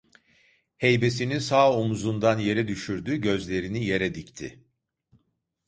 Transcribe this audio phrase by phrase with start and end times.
[0.77, 4.63] Heybesini sağ omuzundan yere düşürdü, gözlerini yere dikti.